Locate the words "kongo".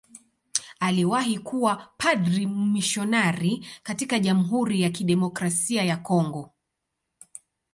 5.97-6.53